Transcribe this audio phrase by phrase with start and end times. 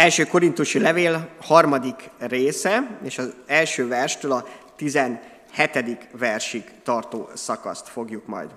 [0.00, 6.08] Első korintusi levél harmadik része, és az első verstől a 17.
[6.12, 8.50] versig tartó szakaszt fogjuk majd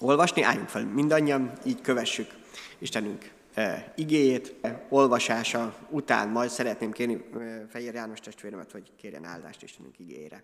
[0.00, 0.42] olvasni.
[0.42, 2.30] Álljunk fel mindannyian, így kövessük
[2.78, 4.54] Istenünk e, igéjét.
[4.88, 10.42] Olvasása után majd szeretném kérni e, Fehér János testvéremet, hogy kérjen áldást Istenünk igéjére.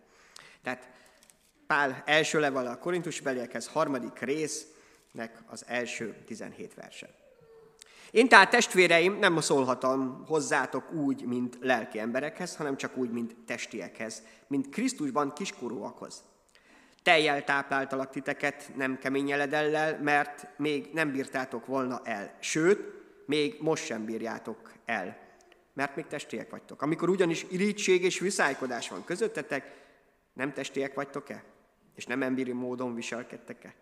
[0.63, 0.89] Tehát
[1.67, 7.26] Pál első level a korintusi beliekhez harmadik résznek az első 17 verse.
[8.11, 14.23] Én tehát testvéreim nem szólhatom hozzátok úgy, mint lelki emberekhez, hanem csak úgy, mint testiekhez,
[14.47, 16.25] mint Krisztusban kiskorúakhoz.
[17.03, 22.37] Teljel tápláltalak titeket, nem kemény eledellel, mert még nem bírtátok volna el.
[22.41, 22.81] Sőt,
[23.27, 25.19] még most sem bírjátok el,
[25.75, 26.83] mert még testiek vagytok.
[26.83, 29.85] Amikor ugyanis irítség és viszálykodás van közöttetek,
[30.33, 31.45] nem testiek vagytok-e?
[31.95, 33.75] És nem emberi módon viselkedtek-e?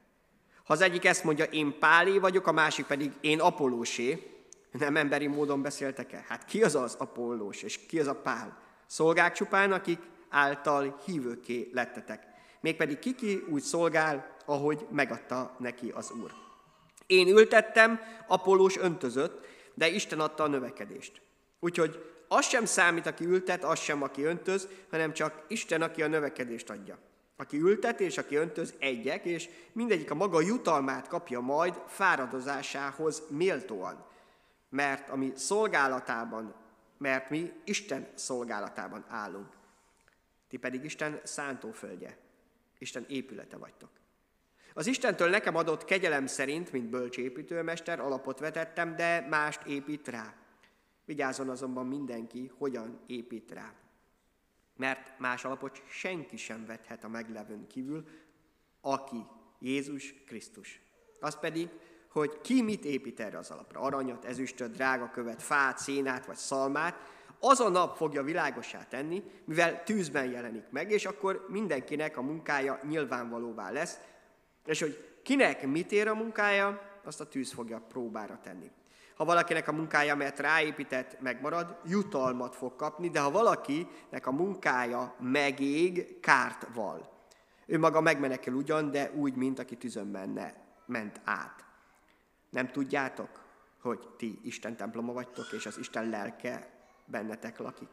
[0.64, 4.34] Ha az egyik ezt mondja, én Pálé vagyok, a másik pedig én Apollósé,
[4.70, 6.24] nem emberi módon beszéltek-e?
[6.28, 8.59] Hát ki az az Apollós, és ki az a Pál?
[8.87, 9.98] Szolgák csupán, akik
[10.29, 12.23] által hívőké lettetek.
[12.60, 16.30] Mégpedig kiki úgy szolgál, ahogy megadta neki az Úr.
[17.07, 21.20] Én ültettem, Apollós öntözött, de Isten adta a növekedést.
[21.60, 26.07] Úgyhogy az sem számít, aki ültet, az sem, aki öntöz, hanem csak Isten, aki a
[26.07, 26.98] növekedést adja.
[27.37, 34.04] Aki ültet és aki öntöz egyek, és mindegyik a maga jutalmát kapja majd fáradozásához méltóan.
[34.68, 36.54] Mert a mi szolgálatában,
[36.99, 39.49] mert mi Isten szolgálatában állunk.
[40.49, 42.18] Ti pedig Isten szántóföldje,
[42.79, 43.91] Isten épülete vagytok.
[44.74, 50.35] Az Istentől nekem adott kegyelem szerint, mint bölcsépítőmester, alapot vetettem, de mást épít rá.
[51.04, 53.73] Vigyázzon azonban mindenki, hogyan épít rá
[54.76, 58.04] mert más alapot senki sem vethet a meglevőn kívül,
[58.80, 59.26] aki
[59.58, 60.80] Jézus Krisztus.
[61.20, 61.68] Az pedig,
[62.10, 67.12] hogy ki mit épít erre az alapra, aranyat, ezüstöt, drága követ, fát, szénát vagy szalmát,
[67.38, 72.80] az a nap fogja világosá tenni, mivel tűzben jelenik meg, és akkor mindenkinek a munkája
[72.88, 73.98] nyilvánvalóvá lesz,
[74.64, 78.70] és hogy kinek mit ér a munkája, azt a tűz fogja próbára tenni.
[79.14, 85.14] Ha valakinek a munkája, mert ráépített, megmarad, jutalmat fog kapni, de ha valakinek a munkája
[85.19, 87.12] megég, kárt val.
[87.66, 90.54] Ő maga megmenekül ugyan, de úgy, mint aki tűzön menne,
[90.86, 91.64] ment át.
[92.50, 93.28] Nem tudjátok,
[93.80, 96.70] hogy ti Isten temploma vagytok, és az Isten lelke
[97.04, 97.88] bennetek lakik?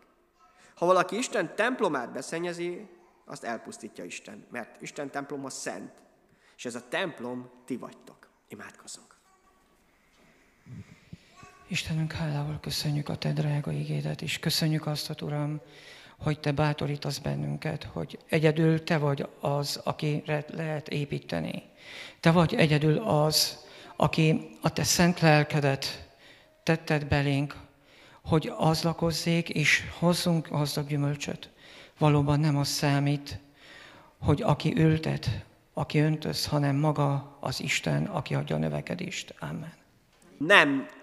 [0.76, 2.90] Ha valaki Isten templomát beszennyezi,
[3.26, 6.02] azt elpusztítja Isten, mert Isten temploma szent,
[6.58, 8.30] és ez a templom ti vagytok.
[8.48, 9.11] Imádkozzunk.
[11.72, 15.62] Istenünk, hálával köszönjük a Te drága igédet, és köszönjük azt, Uram,
[16.18, 21.64] hogy Te bátorítasz bennünket, hogy egyedül Te vagy az, akire lehet építeni.
[22.20, 23.66] Te vagy egyedül az,
[23.96, 26.10] aki a Te szent lelkedet
[26.64, 27.56] tetted belénk,
[28.22, 31.50] hogy az lakozzék, és hozzunk gazdag gyümölcsöt.
[31.98, 33.40] Valóban nem az számít,
[34.20, 39.36] hogy aki ültet, aki öntöz, hanem maga az Isten, aki adja a növekedést.
[39.40, 39.74] Amen.
[40.38, 41.00] Nem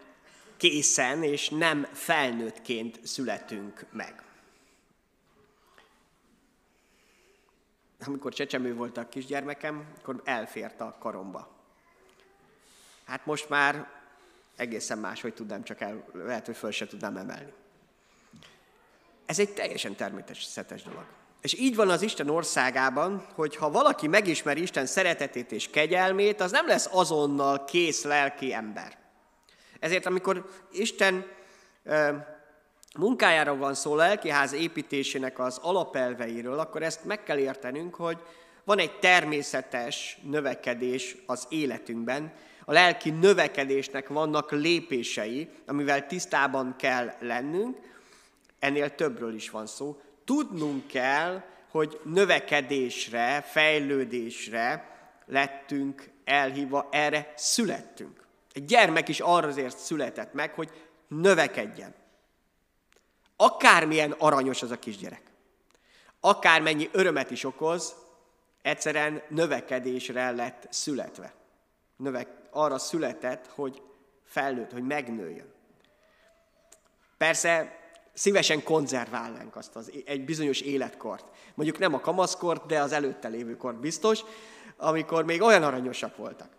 [0.59, 4.23] készen és nem felnőttként születünk meg.
[8.07, 11.57] Amikor csecsemő volt a kisgyermekem, akkor elfért a karomba.
[13.05, 13.89] Hát most már
[14.57, 17.53] egészen más, hogy tudnám csak el, lehet, hogy föl se tudnám emelni.
[19.27, 21.05] Ez egy teljesen természetes dolog.
[21.41, 26.51] És így van az Isten országában, hogy ha valaki megismeri Isten szeretetét és kegyelmét, az
[26.51, 29.08] nem lesz azonnal kész lelki ember.
[29.79, 31.27] Ezért amikor Isten
[32.99, 38.19] munkájára van szó lelkiház építésének az alapelveiről, akkor ezt meg kell értenünk, hogy
[38.65, 42.33] van egy természetes növekedés az életünkben,
[42.65, 47.77] a lelki növekedésnek vannak lépései, amivel tisztában kell lennünk,
[48.59, 50.01] ennél többről is van szó.
[50.25, 54.97] Tudnunk kell, hogy növekedésre, fejlődésre
[55.27, 58.28] lettünk elhívva, erre születtünk.
[58.53, 60.71] Egy gyermek is arra azért született meg, hogy
[61.09, 61.95] növekedjen.
[63.37, 65.23] Akármilyen aranyos az a kisgyerek,
[66.21, 67.95] akármennyi örömet is okoz,
[68.63, 71.35] egyszerűen növekedésre lett születve.
[71.97, 73.83] Növek, arra született, hogy
[74.25, 75.53] fejlőd, hogy megnőjön.
[77.17, 77.79] Persze
[78.13, 81.25] szívesen konzerválnánk azt az, egy bizonyos életkort.
[81.55, 84.21] Mondjuk nem a kamaszkort, de az előtte lévő kort biztos,
[84.77, 86.58] amikor még olyan aranyosak voltak.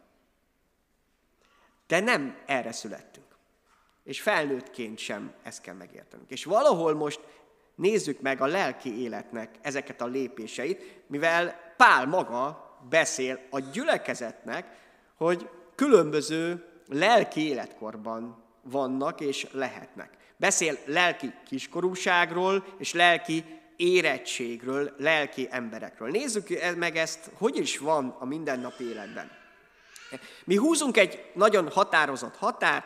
[1.90, 3.26] De nem erre születtünk.
[4.04, 6.30] És felnőttként sem ezt kell megértenünk.
[6.30, 7.20] És valahol most
[7.76, 14.66] nézzük meg a lelki életnek ezeket a lépéseit, mivel Pál maga beszél a gyülekezetnek,
[15.16, 20.18] hogy különböző lelki életkorban vannak és lehetnek.
[20.38, 23.46] Beszél lelki kiskorúságról és lelki
[23.76, 26.10] érettségről, lelki emberekről.
[26.10, 29.39] Nézzük meg ezt, hogy is van a mindennapi életben.
[30.44, 32.86] Mi húzunk egy nagyon határozott határt,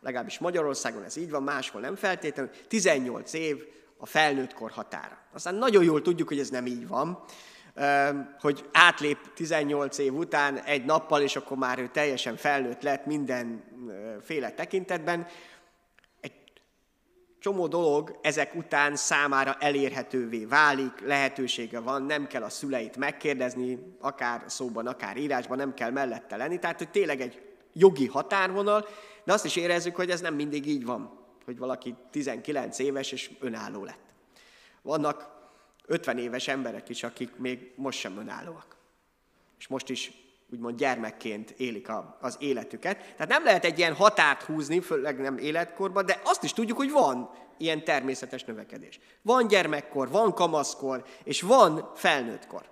[0.00, 3.64] legalábbis Magyarországon ez így van, máshol nem feltétlenül, 18 év
[3.98, 5.18] a felnőtt kor határa.
[5.32, 7.24] Aztán nagyon jól tudjuk, hogy ez nem így van,
[8.40, 14.50] hogy átlép 18 év után egy nappal, és akkor már ő teljesen felnőtt lett mindenféle
[14.50, 15.26] tekintetben.
[17.40, 24.44] Csomó dolog ezek után számára elérhetővé válik, lehetősége van, nem kell a szüleit megkérdezni, akár
[24.46, 26.58] szóban, akár írásban, nem kell mellette lenni.
[26.58, 27.42] Tehát, hogy tényleg egy
[27.72, 28.88] jogi határvonal,
[29.24, 33.30] de azt is érezzük, hogy ez nem mindig így van, hogy valaki 19 éves és
[33.40, 34.14] önálló lett.
[34.82, 35.28] Vannak
[35.86, 38.76] 50 éves emberek is, akik még most sem önállóak.
[39.58, 40.12] És most is
[40.52, 42.98] úgymond gyermekként élik a, az életüket.
[42.98, 46.90] Tehát nem lehet egy ilyen határt húzni, főleg nem életkorban, de azt is tudjuk, hogy
[46.90, 49.00] van ilyen természetes növekedés.
[49.22, 52.68] Van gyermekkor, van kamaszkor, és van felnőttkor.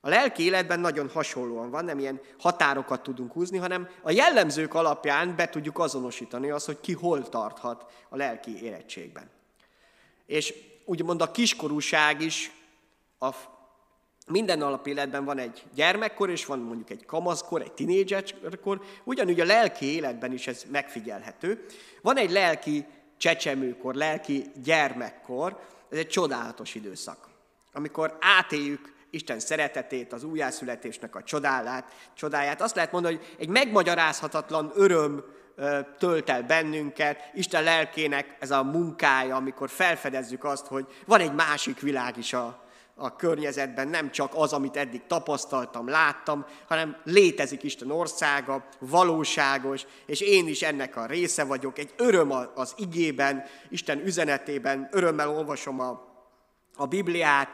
[0.00, 5.36] A lelki életben nagyon hasonlóan van, nem ilyen határokat tudunk húzni, hanem a jellemzők alapján
[5.36, 9.30] be tudjuk azonosítani azt, hogy ki hol tarthat a lelki érettségben.
[10.26, 10.54] És
[10.84, 12.52] úgymond a kiskorúság is
[13.18, 13.30] a
[14.28, 19.44] minden alap életben van egy gyermekkor, és van mondjuk egy kamaszkor, egy tinédzserkor, ugyanúgy a
[19.44, 21.64] lelki életben is ez megfigyelhető.
[22.02, 22.86] Van egy lelki
[23.16, 25.60] csecsemőkor, lelki gyermekkor,
[25.90, 27.28] ez egy csodálatos időszak,
[27.72, 32.60] amikor átéljük Isten szeretetét, az újjászületésnek a csodálát, csodáját.
[32.60, 35.24] Azt lehet mondani, hogy egy megmagyarázhatatlan öröm
[35.98, 41.80] tölt el bennünket, Isten lelkének ez a munkája, amikor felfedezzük azt, hogy van egy másik
[41.80, 42.67] világ is a,
[42.98, 50.20] a környezetben, nem csak az, amit eddig tapasztaltam, láttam, hanem létezik Isten országa, valóságos, és
[50.20, 51.78] én is ennek a része vagyok.
[51.78, 56.06] Egy öröm az igében, Isten üzenetében, örömmel olvasom a,
[56.76, 57.48] a Bibliát,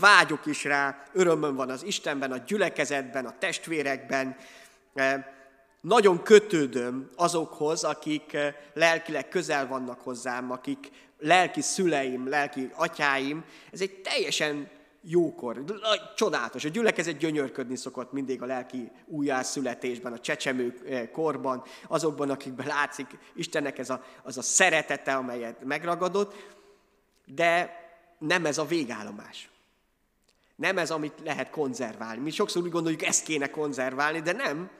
[0.00, 4.36] vágyok is rá, örömöm van az Istenben, a gyülekezetben, a testvérekben,
[5.84, 13.44] nagyon kötődöm azokhoz, akik eh, lelkileg közel vannak hozzám, akik lelki szüleim, lelki atyáim.
[13.72, 14.68] Ez egy teljesen
[15.06, 15.64] jókor,
[16.14, 16.64] csodálatos.
[16.64, 23.06] A gyülekezet gyönyörködni szokott mindig a lelki újjászületésben, a csecsemő eh, korban, azokban, akikben látszik
[23.34, 26.34] Istennek ez a, az a szeretete, amelyet megragadott,
[27.26, 27.82] de
[28.18, 29.48] nem ez a végállomás.
[30.56, 32.22] Nem ez, amit lehet konzerválni.
[32.22, 34.70] Mi sokszor úgy gondoljuk, ezt kéne konzerválni, de nem,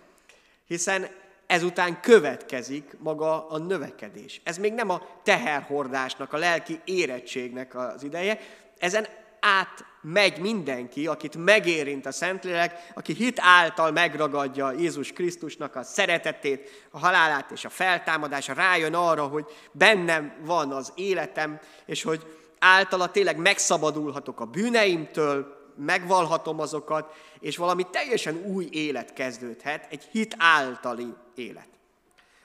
[0.67, 1.07] hiszen
[1.47, 4.41] ezután következik maga a növekedés.
[4.45, 8.39] Ez még nem a teherhordásnak, a lelki érettségnek az ideje,
[8.79, 9.07] ezen
[9.41, 16.87] át megy mindenki, akit megérint a Szentlélek, aki hit által megragadja Jézus Krisztusnak a szeretetét,
[16.91, 22.27] a halálát és a feltámadása, rájön arra, hogy bennem van az életem, és hogy
[22.59, 30.35] általa tényleg megszabadulhatok a bűneimtől, megvalhatom azokat, és valami teljesen új élet kezdődhet, egy hit
[30.39, 31.69] általi élet.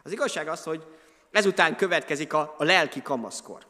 [0.04, 0.86] Az igazság az, hogy
[1.32, 3.69] ezután következik a, a lelki kamaszkor.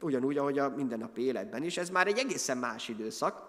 [0.00, 1.76] Ugyanúgy, ahogy a mindennapi életben is.
[1.76, 3.48] Ez már egy egészen más időszak.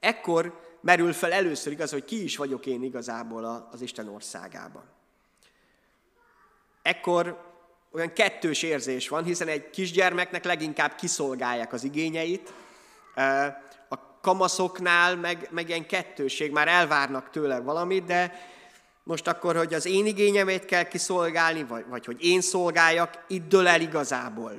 [0.00, 4.84] Ekkor merül fel először igaz, hogy ki is vagyok én igazából az Isten országában.
[6.82, 7.48] Ekkor
[7.92, 12.52] olyan kettős érzés van, hiszen egy kisgyermeknek leginkább kiszolgálják az igényeit,
[14.20, 18.48] kamaszoknál meg, meg ilyen kettőség, már elvárnak tőle valamit, de
[19.02, 23.68] most akkor, hogy az én igényemét kell kiszolgálni, vagy, vagy hogy én szolgáljak, itt dől
[23.68, 24.52] el igazából.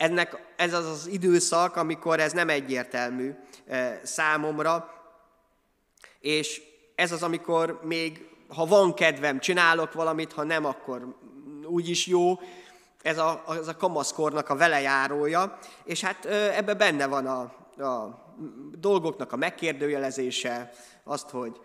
[0.00, 3.34] Ennek, ez az az időszak, amikor ez nem egyértelmű
[3.66, 4.94] e, számomra,
[6.20, 6.62] és
[6.94, 11.16] ez az, amikor még, ha van kedvem, csinálok valamit, ha nem, akkor
[11.64, 12.40] úgyis jó.
[13.02, 17.40] Ez a, az a kamaszkornak a velejárója, és hát ebbe benne van a,
[17.84, 18.24] a
[18.78, 20.70] dolgoknak a megkérdőjelezése,
[21.04, 21.60] azt, hogy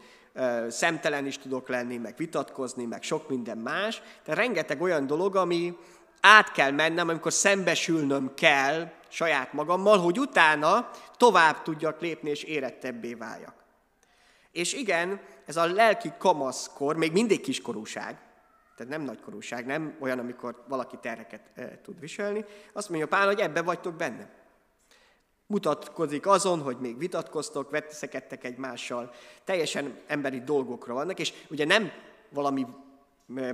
[0.70, 4.02] szemtelen is tudok lenni, meg vitatkozni, meg sok minden más.
[4.24, 5.78] Tehát rengeteg olyan dolog, ami
[6.22, 13.14] át kell mennem, amikor szembesülnöm kell saját magammal, hogy utána tovább tudjak lépni és érettebbé
[13.14, 13.54] váljak.
[14.52, 18.20] És igen, ez a lelki kamaszkor, még mindig kiskorúság,
[18.76, 22.46] tehát nem nagykorúság, nem olyan, amikor valaki terheket e, tud viselni.
[22.74, 24.30] Azt mondja Pál, hogy ebbe vagytok benne
[25.48, 29.12] mutatkozik azon, hogy még vitatkoztok, veteszekedtek egymással,
[29.44, 31.92] teljesen emberi dolgokra vannak, és ugye nem
[32.30, 32.66] valami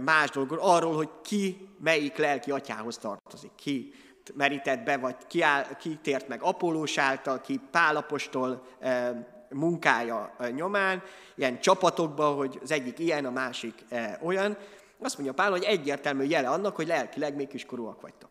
[0.01, 3.93] más dolgokról, arról, hogy ki melyik lelki atyához tartozik, ki
[4.33, 9.13] merített be, vagy ki, áll, ki tért meg Apollós által, ki Pálapostól e,
[9.49, 11.03] munkája e, nyomán,
[11.35, 14.57] ilyen csapatokban, hogy az egyik ilyen, a másik e, olyan.
[14.99, 18.29] Azt mondja Pál, hogy egyértelmű jele annak, hogy lelkileg még kiskorúak vagytok.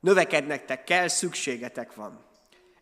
[0.00, 2.24] Növekednektek kell, szükségetek van.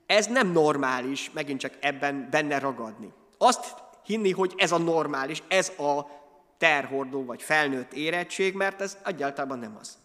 [0.06, 3.12] Ez nem normális, megint csak ebben benne ragadni.
[3.38, 6.19] Azt hinni, hogy ez a normális, ez a
[6.60, 9.98] terhordó vagy felnőtt érettség, mert ez egyáltalán nem az.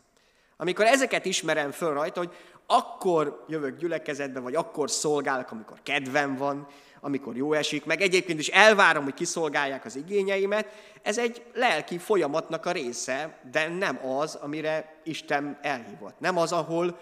[0.58, 2.36] Amikor ezeket ismerem föl rajta, hogy
[2.66, 6.68] akkor jövök gyülekezetbe, vagy akkor szolgálok, amikor kedvem van,
[7.00, 10.68] amikor jó esik, meg egyébként is elvárom, hogy kiszolgálják az igényeimet,
[11.02, 16.20] ez egy lelki folyamatnak a része, de nem az, amire Isten elhívott.
[16.20, 17.00] Nem az, ahol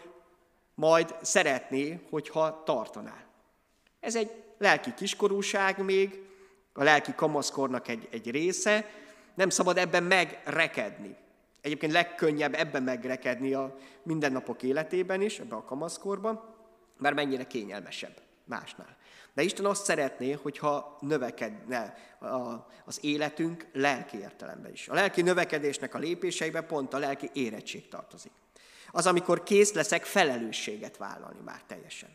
[0.76, 3.26] majd szeretné, hogyha tartanál.
[4.00, 6.22] Ez egy lelki kiskorúság még,
[6.74, 8.86] a lelki kamaszkornak egy, egy része,
[9.36, 11.16] nem szabad ebben megrekedni.
[11.62, 16.56] Egyébként legkönnyebb ebben megrekedni a mindennapok életében is, ebben a kamaszkorban,
[16.98, 18.98] mert mennyire kényelmesebb másnál.
[19.34, 21.98] De Isten azt szeretné, hogyha növekedne
[22.86, 24.88] az életünk lelki értelemben is.
[24.88, 28.32] A lelki növekedésnek a lépéseiben pont a lelki érettség tartozik.
[28.92, 32.10] Az, amikor kész leszek felelősséget vállalni már teljesen.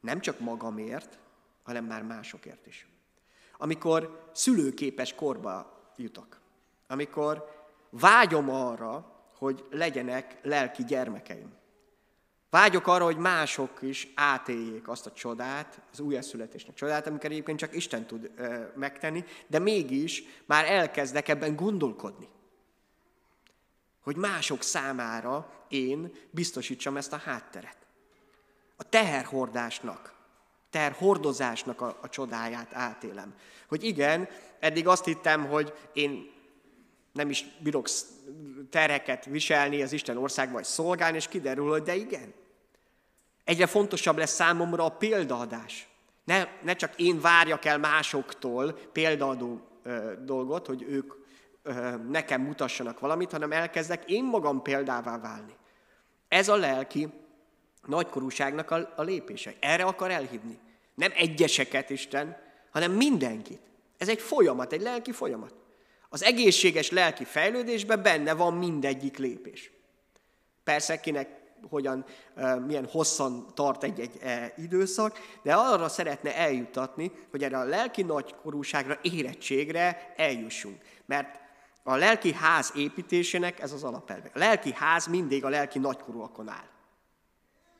[0.00, 1.18] Nem csak magamért,
[1.62, 2.86] hanem már másokért is.
[3.56, 6.40] Amikor szülőképes korba jutok.
[6.86, 7.54] Amikor
[7.90, 11.54] vágyom arra, hogy legyenek lelki gyermekeim.
[12.50, 17.74] Vágyok arra, hogy mások is átéljék azt a csodát, az újjászületésnek csodát, amiket egyébként csak
[17.74, 22.28] Isten tud ö, megtenni, de mégis már elkezdek ebben gondolkodni.
[24.00, 27.76] Hogy mások számára én biztosítsam ezt a hátteret.
[28.76, 30.15] A teherhordásnak,
[30.76, 33.34] terhordozásnak a, a csodáját átélem.
[33.68, 34.28] Hogy igen,
[34.60, 36.30] eddig azt hittem, hogy én
[37.12, 37.88] nem is bírok
[38.70, 42.34] tereket viselni az Isten országban, vagy szolgálni, és kiderül, hogy de igen.
[43.44, 45.88] Egyre fontosabb lesz számomra a példaadás.
[46.24, 51.12] Ne, ne csak én várjak el másoktól példaadó ö, dolgot, hogy ők
[51.62, 55.54] ö, nekem mutassanak valamit, hanem elkezdek én magam példává válni.
[56.28, 57.08] Ez a lelki
[57.86, 59.54] nagykorúságnak a, a lépése.
[59.60, 60.58] Erre akar elhívni.
[60.96, 62.36] Nem egyeseket Isten,
[62.70, 63.60] hanem mindenkit.
[63.98, 65.54] Ez egy folyamat, egy lelki folyamat.
[66.08, 69.70] Az egészséges lelki fejlődésben benne van mindegyik lépés.
[70.64, 71.28] Persze kinek
[71.68, 72.04] hogyan,
[72.66, 78.98] milyen hosszan tart egy-egy e, időszak, de arra szeretne eljutatni, hogy erre a lelki nagykorúságra,
[79.02, 80.82] érettségre eljussunk.
[81.06, 81.40] Mert
[81.82, 84.30] a lelki ház építésének ez az alapelve.
[84.34, 86.68] A lelki ház mindig a lelki nagykorúakon áll.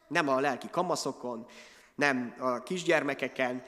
[0.08, 1.46] Nem a lelki kamaszokon,
[1.96, 3.62] nem a kisgyermekeken,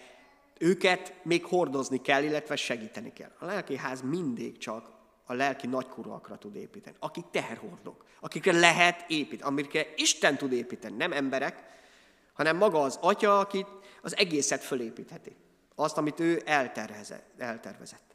[0.58, 3.32] őket még hordozni kell, illetve segíteni kell.
[3.38, 4.90] A lelki ház mindig csak
[5.24, 11.12] a lelki nagykorúakra tud építeni, akik teherhordók, akikre lehet építeni, amikre Isten tud építeni, nem
[11.12, 11.64] emberek,
[12.32, 13.66] hanem maga az atya, aki
[14.02, 15.36] az egészet fölépítheti.
[15.74, 16.42] Azt, amit ő
[17.36, 18.14] eltervezett.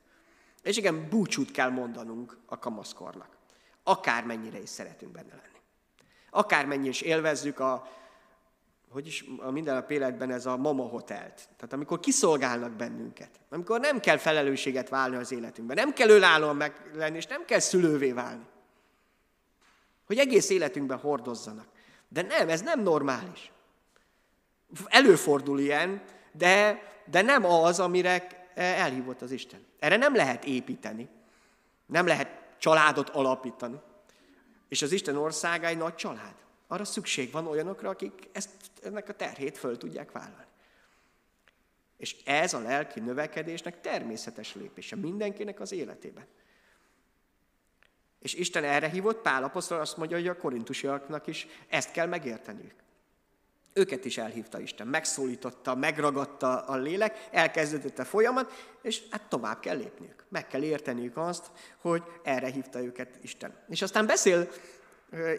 [0.62, 3.38] És igen, búcsút kell mondanunk a kamaszkornak.
[3.84, 5.62] Akármennyire is szeretünk benne lenni.
[6.30, 7.88] Akármennyire is élvezzük a,
[8.94, 11.34] hogy is a mindennap életben ez a mama hotelt.
[11.56, 16.92] Tehát amikor kiszolgálnak bennünket, amikor nem kell felelősséget válni az életünkben, nem kell önállóan meg
[16.94, 18.46] lenni, és nem kell szülővé válni.
[20.06, 21.68] Hogy egész életünkben hordozzanak.
[22.08, 23.52] De nem, ez nem normális.
[24.86, 29.66] Előfordul ilyen, de, de nem az, amire elhívott az Isten.
[29.80, 31.10] Erre nem lehet építeni.
[31.86, 33.80] Nem lehet családot alapítani.
[34.68, 36.36] És az Isten országa egy nagy család.
[36.74, 38.50] Arra szükség van olyanokra, akik ezt,
[38.84, 40.52] ennek a terhét föl tudják vállalni.
[41.98, 46.26] És ez a lelki növekedésnek természetes lépése mindenkinek az életében.
[48.20, 52.76] És Isten erre hívott, Pál apostol azt mondja, hogy a korintusiaknak is ezt kell megérteniük.
[53.74, 59.78] Őket is elhívta Isten, megszólította, megragadta a lélek, elkezdődött a folyamat, és hát tovább kell
[59.78, 60.26] lépniük.
[60.30, 63.56] Meg kell érteniük azt, hogy erre hívta őket Isten.
[63.70, 64.50] És aztán beszél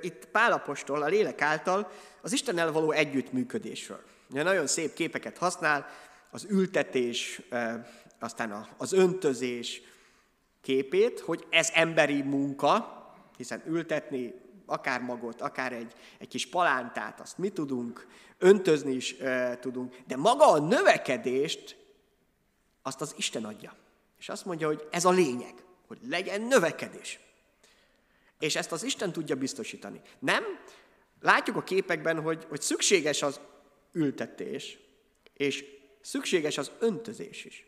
[0.00, 1.90] itt Pálapostól a lélek által
[2.20, 4.02] az Istennel való együttműködésről.
[4.28, 5.86] Nagyon szép képeket használ,
[6.30, 7.40] az ültetés,
[8.18, 9.82] aztán az öntözés
[10.60, 13.02] képét, hogy ez emberi munka,
[13.36, 14.34] hiszen ültetni
[14.66, 18.06] akár magot, akár egy, egy kis palántát, azt mi tudunk,
[18.38, 21.76] öntözni is e, tudunk, de maga a növekedést,
[22.82, 23.74] azt az Isten adja.
[24.18, 25.54] És azt mondja, hogy ez a lényeg,
[25.86, 27.20] hogy legyen növekedés.
[28.44, 30.00] És ezt az Isten tudja biztosítani.
[30.18, 30.44] Nem?
[31.20, 33.40] Látjuk a képekben, hogy, hogy szükséges az
[33.92, 34.78] ültetés,
[35.34, 35.64] és
[36.00, 37.66] szükséges az öntözés is.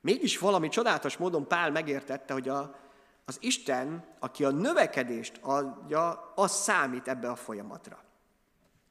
[0.00, 2.80] Mégis valami csodálatos módon Pál megértette, hogy a,
[3.24, 8.04] az Isten, aki a növekedést adja, az számít ebbe a folyamatra.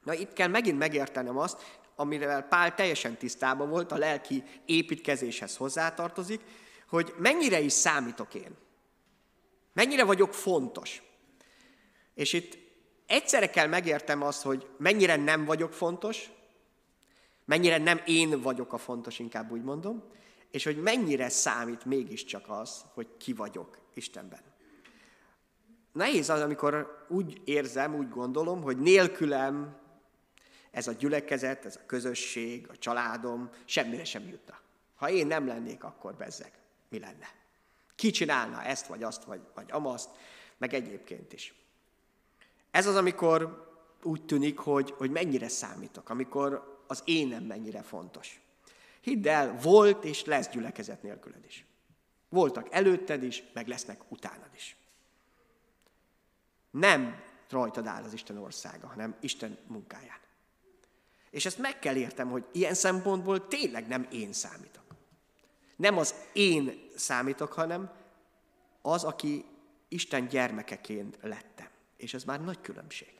[0.02, 6.40] Na itt kell megint megértenem azt, amivel Pál teljesen tisztában volt, a lelki építkezéshez hozzátartozik,
[6.88, 8.56] hogy mennyire is számítok én.
[9.74, 11.02] Mennyire vagyok fontos?
[12.14, 12.58] És itt
[13.06, 16.30] egyszerre kell megértem azt, hogy mennyire nem vagyok fontos,
[17.44, 20.04] mennyire nem én vagyok a fontos, inkább úgy mondom,
[20.50, 24.42] és hogy mennyire számít mégiscsak az, hogy ki vagyok Istenben.
[25.92, 29.76] Nehéz az, amikor úgy érzem, úgy gondolom, hogy nélkülem
[30.70, 34.60] ez a gyülekezet, ez a közösség, a családom semmire sem jutna.
[34.94, 36.52] Ha én nem lennék, akkor bezzeg.
[36.88, 37.43] Mi lenne?
[37.94, 40.10] Ki csinálna ezt, vagy azt, vagy, vagy amaszt,
[40.58, 41.54] meg egyébként is.
[42.70, 43.72] Ez az, amikor
[44.02, 48.40] úgy tűnik, hogy, hogy mennyire számítok, amikor az énem mennyire fontos.
[49.00, 51.66] Hidd el, volt és lesz gyülekezet nélküled is.
[52.28, 54.76] Voltak előtted is, meg lesznek utánad is.
[56.70, 60.18] Nem rajtad áll az Isten országa, hanem Isten munkáján.
[61.30, 64.83] És ezt meg kell értem, hogy ilyen szempontból tényleg nem én számítok.
[65.76, 67.92] Nem az én számítok, hanem
[68.82, 69.44] az, aki
[69.88, 71.68] Isten gyermekeként lettem.
[71.96, 73.12] És ez már nagy különbség.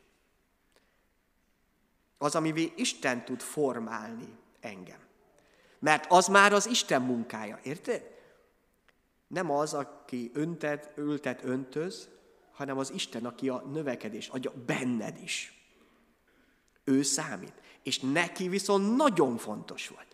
[2.19, 4.99] Az, amivé Isten tud formálni engem.
[5.79, 8.13] Mert az már az Isten munkája, érted?
[9.27, 12.09] Nem az, aki öntet, ültet, öntöz,
[12.53, 15.69] hanem az Isten, aki a növekedés adja benned is.
[16.85, 17.55] Ő számít.
[17.83, 20.14] És neki viszont nagyon fontos volt.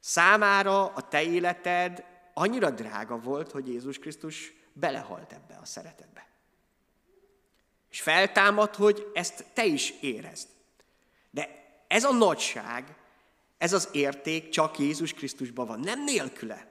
[0.00, 2.04] Számára a te életed
[2.34, 6.26] annyira drága volt, hogy Jézus Krisztus belehalt ebbe a szeretetbe.
[7.90, 10.48] És feltámad, hogy ezt te is érezd.
[11.30, 11.48] De
[11.88, 12.96] ez a nagyság,
[13.58, 16.68] ez az érték csak Jézus Krisztusban van, nem nélküle.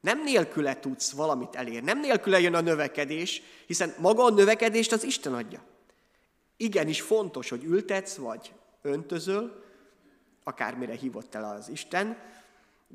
[0.00, 5.04] Nem nélküle tudsz valamit elérni, nem nélküle jön a növekedés, hiszen maga a növekedést az
[5.04, 5.62] Isten adja.
[6.56, 8.52] Igenis fontos, hogy ültetsz, vagy
[8.82, 9.64] öntözöl,
[10.44, 12.18] akármire hívott el az Isten,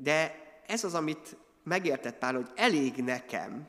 [0.02, 3.68] de ez az, amit megértett Pál, hogy elég nekem,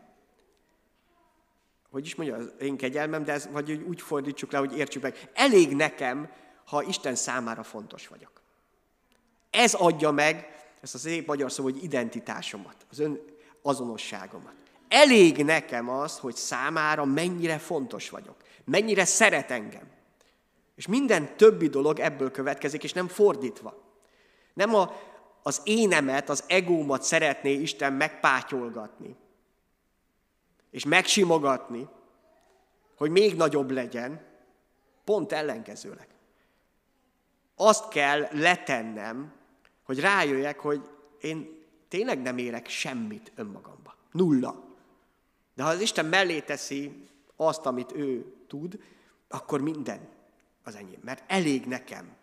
[1.89, 5.29] hogy is mondja, az én kegyelmem, de ez, vagy úgy fordítsuk le, hogy értsük meg,
[5.33, 6.31] elég nekem,
[6.65, 8.41] ha Isten számára fontos vagyok.
[9.49, 13.19] Ez adja meg ezt a szép magyar szó, hogy identitásomat, az ön
[13.61, 14.53] azonosságomat.
[14.87, 19.87] Elég nekem az, hogy számára mennyire fontos vagyok, mennyire szeret engem.
[20.75, 23.83] És minden többi dolog ebből következik, és nem fordítva.
[24.53, 24.91] Nem a,
[25.43, 29.15] az énemet, az egómat szeretné Isten megpátyolgatni,
[30.71, 31.87] és megsimogatni,
[32.95, 34.27] hogy még nagyobb legyen,
[35.03, 36.07] pont ellenkezőleg.
[37.55, 39.33] Azt kell letennem,
[39.83, 40.89] hogy rájöjjek, hogy
[41.21, 43.95] én tényleg nem érek semmit önmagamba.
[44.11, 44.63] Nulla.
[45.55, 48.79] De ha az Isten mellé teszi azt, amit ő tud,
[49.27, 50.09] akkor minden
[50.63, 50.99] az enyém.
[51.03, 52.17] Mert elég nekem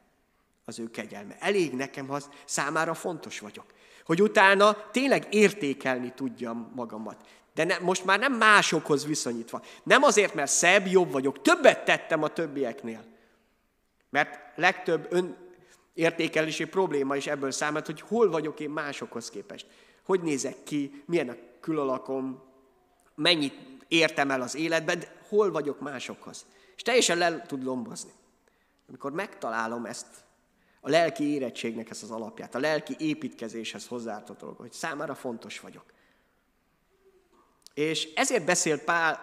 [0.69, 1.37] az ő kegyelme.
[1.41, 3.65] Elég nekem, ha számára fontos vagyok.
[4.05, 7.29] Hogy utána tényleg értékelni tudjam magamat.
[7.55, 9.63] De ne, most már nem másokhoz viszonyítva.
[9.83, 11.43] Nem azért, mert szebb, jobb vagyok.
[11.43, 13.05] Többet tettem a többieknél.
[14.11, 15.37] Mert legtöbb ön
[15.95, 19.67] értékelési probléma is ebből számít, hogy hol vagyok én másokhoz képest.
[20.05, 22.43] Hogy nézek ki, milyen a külalakom,
[23.15, 23.55] mennyit
[23.89, 26.47] értem el az életben, de hol vagyok másokhoz.
[26.77, 28.11] És teljesen le tud lombozni.
[28.89, 30.07] Amikor megtalálom ezt,
[30.87, 35.85] a lelki érettségnek ezt az alapját, a lelki építkezéshez hozzátartó hogy számára fontos vagyok.
[37.75, 39.23] És ezért beszélt Pál,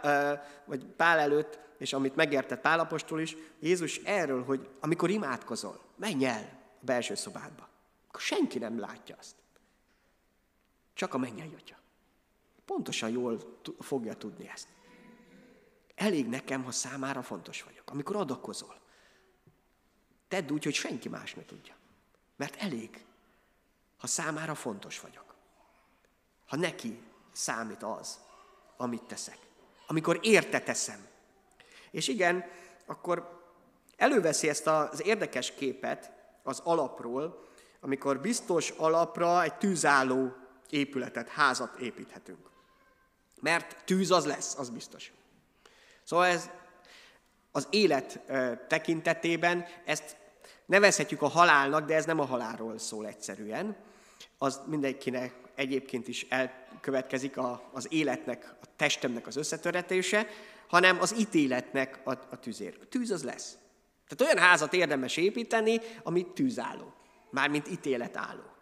[0.66, 6.60] vagy Pál előtt, és amit megértett Pálapostól is, Jézus erről, hogy amikor imádkozol, menj el
[6.82, 7.70] a belső szobádba.
[8.08, 9.36] Akkor senki nem látja azt.
[10.94, 11.76] Csak a mennyei atya.
[12.66, 14.68] Pontosan jól fogja tudni ezt.
[15.96, 17.90] Elég nekem, ha számára fontos vagyok.
[17.92, 18.82] Amikor adakozol,
[20.34, 21.74] tedd úgy, hogy senki más ne tudja.
[22.36, 23.06] Mert elég,
[23.98, 25.36] ha számára fontos vagyok.
[26.48, 28.20] Ha neki számít az,
[28.78, 29.38] amit teszek.
[29.88, 31.08] Amikor érte teszem.
[31.92, 32.46] És igen,
[32.86, 33.44] akkor
[33.98, 36.12] előveszi ezt az érdekes képet
[36.44, 37.48] az alapról,
[37.80, 40.36] amikor biztos alapra egy tűzálló
[40.70, 42.50] épületet, házat építhetünk.
[43.42, 45.12] Mert tűz az lesz, az biztos.
[46.04, 46.50] Szóval ez
[47.52, 48.20] az élet
[48.68, 50.22] tekintetében ezt
[50.66, 53.76] nevezhetjük a halálnak, de ez nem a halálról szól egyszerűen.
[54.38, 60.28] Az mindenkinek egyébként is elkövetkezik a, az életnek, a testemnek az összetöretése,
[60.68, 62.78] hanem az ítéletnek a, a tűzér.
[62.82, 63.58] A tűz az lesz.
[64.08, 66.94] Tehát olyan házat érdemes építeni, ami tűzálló.
[67.30, 68.54] Mármint ítéletálló.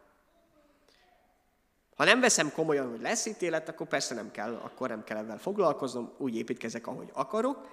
[1.96, 5.38] Ha nem veszem komolyan, hogy lesz ítélet, akkor persze nem kell, akkor nem kell ebben
[5.38, 7.68] foglalkoznom, úgy építkezek, ahogy akarok.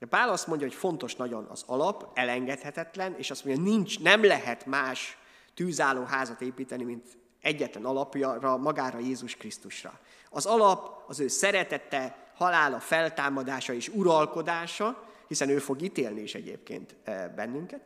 [0.00, 4.24] De Pál azt mondja, hogy fontos nagyon az alap, elengedhetetlen, és azt mondja, nincs, nem
[4.24, 5.18] lehet más
[5.54, 10.00] tűzálló házat építeni, mint egyetlen alapjára, magára Jézus Krisztusra.
[10.30, 16.96] Az alap az ő szeretete, halála, feltámadása és uralkodása, hiszen ő fog ítélni is egyébként
[17.04, 17.80] eh, bennünket.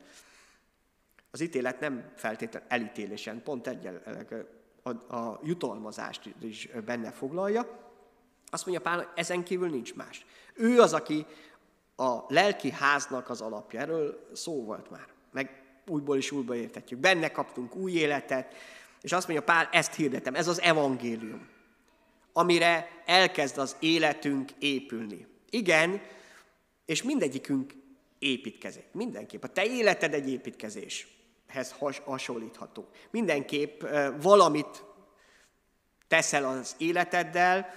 [1.30, 4.02] Az ítélet nem feltétlenül elítélésen, pont egyel
[4.82, 7.92] a, a jutalmazást is benne foglalja.
[8.50, 10.26] Azt mondja Pál, ezen kívül nincs más.
[10.54, 11.26] Ő az, aki
[11.96, 13.80] a lelki háznak az alapja.
[13.80, 15.06] Erről szó volt már.
[15.32, 17.00] Meg újból is újból értetjük.
[17.00, 18.54] Benne kaptunk új életet,
[19.00, 21.48] és azt mondja Pál, ezt hirdetem, ez az evangélium,
[22.32, 25.26] amire elkezd az életünk épülni.
[25.50, 26.02] Igen,
[26.84, 27.72] és mindegyikünk
[28.18, 28.84] építkezik.
[28.92, 29.42] Mindenképp.
[29.42, 32.88] A te életed egy építkezéshez hasonlítható.
[33.10, 33.82] Mindenképp
[34.20, 34.84] valamit
[36.08, 37.70] teszel az életeddel,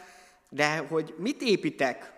[0.50, 2.14] de hogy mit építek,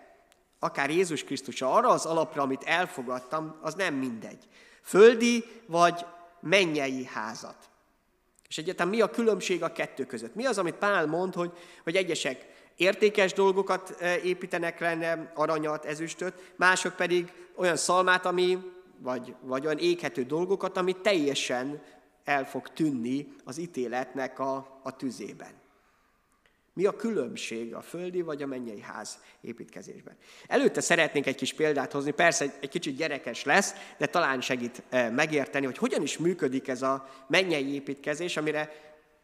[0.60, 4.48] akár Jézus Krisztus arra az alapra, amit elfogadtam, az nem mindegy.
[4.82, 6.06] Földi vagy
[6.40, 7.68] mennyei házat.
[8.48, 10.34] És egyetem mi a különbség a kettő között?
[10.34, 12.46] Mi az, amit Pál mond, hogy, hogy egyesek
[12.76, 18.58] értékes dolgokat e, építenek lenne, aranyat, ezüstöt, mások pedig olyan szalmát, ami,
[18.98, 21.82] vagy, vagy olyan éghető dolgokat, ami teljesen
[22.24, 25.59] el fog tűnni az ítéletnek a, a tüzében.
[26.72, 30.16] Mi a különbség a földi vagy a mennyei ház építkezésben?
[30.46, 34.82] Előtte szeretnénk egy kis példát hozni, persze egy, egy kicsit gyerekes lesz, de talán segít
[34.88, 38.72] e, megérteni, hogy hogyan is működik ez a mennyei építkezés, amire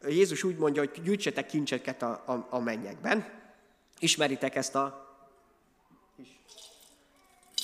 [0.08, 3.26] Jézus úgy mondja, hogy gyűjtsetek kincseket a, a, a mennyekben.
[3.98, 5.06] Ismeritek ezt a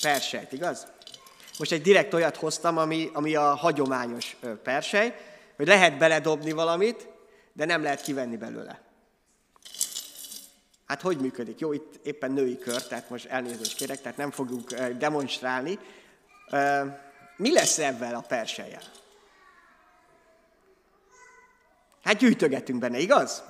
[0.01, 0.87] persejt, igaz?
[1.59, 5.15] Most egy direkt olyat hoztam, ami, ami a hagyományos persej,
[5.55, 7.07] hogy lehet beledobni valamit,
[7.53, 8.92] de nem lehet kivenni belőle.
[10.87, 11.59] Hát hogy működik?
[11.59, 15.79] Jó, itt éppen női kör, tehát most elnézést kérek, tehát nem fogunk demonstrálni.
[17.37, 18.81] Mi lesz ebben a persejjel?
[22.03, 23.43] Hát gyűjtögetünk benne, igaz?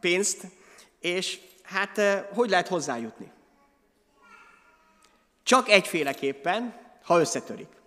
[0.00, 0.46] Pénzt,
[1.00, 2.00] és hát
[2.34, 3.32] hogy lehet hozzájutni?
[5.42, 7.79] Csak egyféleképpen, ha összetörik.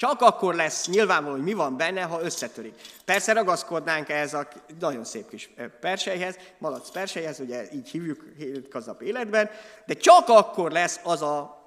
[0.00, 2.80] Csak akkor lesz nyilvánvaló, hogy mi van benne, ha összetörik.
[3.04, 9.50] Persze ragaszkodnánk ehhez a nagyon szép kis persejhez, malac persejhez, ugye így hívjuk hétköznap életben,
[9.86, 11.58] de csak akkor lesz az a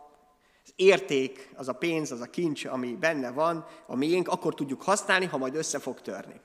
[0.65, 4.81] az érték, az a pénz, az a kincs, ami benne van, a miénk, akkor tudjuk
[4.81, 6.41] használni, ha majd össze fog törni.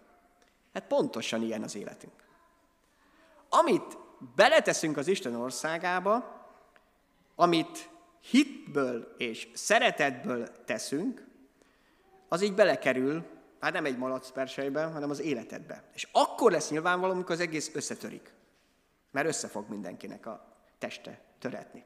[0.73, 2.25] Hát pontosan ilyen az életünk.
[3.49, 3.99] Amit
[4.35, 6.45] beleteszünk az Isten országába,
[7.37, 11.28] amit hitből és szeretetből teszünk,
[12.29, 13.25] az így belekerül,
[13.61, 15.85] hát nem egy malac persejbe, hanem az életedbe.
[15.95, 18.33] És akkor lesz nyilvánvaló, amikor az egész összetörik.
[19.11, 21.85] Mert össze fog mindenkinek a teste töretni.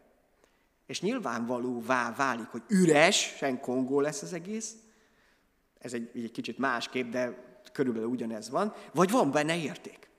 [0.87, 4.75] És nyilvánvalóvá válik, hogy üres, sen kongó lesz az egész.
[5.79, 8.75] Ez egy, egy kicsit más kép, de körülbelül ugyanez van.
[8.93, 10.11] Vagy van benne érték.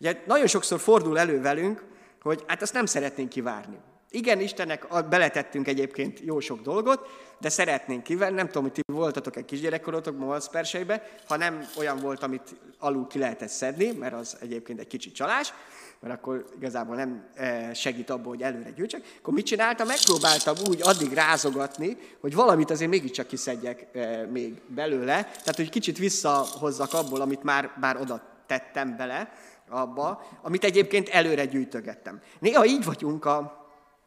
[0.00, 1.84] Ugye nagyon sokszor fordul elő velünk,
[2.22, 3.78] hogy hát azt nem szeretnénk kivárni.
[4.14, 7.06] Igen, Istennek beletettünk egyébként jó sok dolgot,
[7.40, 8.34] de szeretnénk kivenni.
[8.34, 13.18] Nem tudom, hogy ti voltatok egy kisgyerekkorotok Malszperseibe, ha nem olyan volt, amit alul ki
[13.18, 15.52] lehetett szedni, mert az egyébként egy kicsit csalás,
[16.00, 19.02] mert akkor igazából nem e, segít abból, hogy előre gyűjtsek.
[19.18, 19.86] Akkor mit csináltam?
[19.86, 25.98] Megpróbáltam úgy addig rázogatni, hogy valamit azért mégiscsak kiszedjek e, még belőle, tehát hogy kicsit
[25.98, 29.32] visszahozzak abból, amit már, már oda tettem bele,
[29.68, 32.20] abba, amit egyébként előre gyűjtögettem.
[32.38, 33.63] Néha így vagyunk a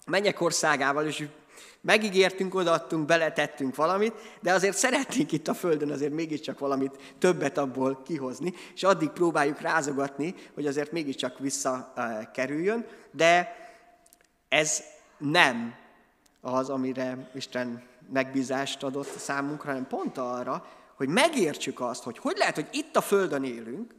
[0.08, 1.28] mennyek országával, és
[1.82, 8.02] megígértünk, odaadtunk, beletettünk valamit, de azért szeretnénk itt a Földön azért mégiscsak valamit többet abból
[8.06, 13.56] kihozni, és addig próbáljuk rázogatni, hogy azért mégiscsak visszakerüljön, de
[14.50, 14.84] ez
[15.18, 15.76] nem
[16.42, 22.56] az, amire Isten megbízást adott számunkra, hanem pont arra, hogy megértsük azt, hogy hogy lehet,
[22.56, 23.96] hogy itt a Földön élünk,